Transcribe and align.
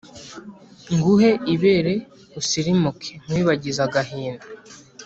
Nguhe 0.95 1.29
ibere 1.53 1.93
usirimuke 2.39 3.11
nkwibagize 3.23 3.79
agahinda 3.87 4.45